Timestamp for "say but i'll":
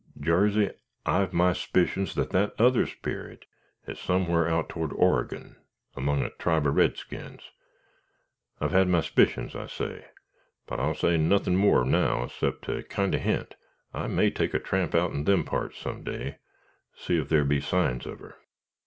9.67-10.95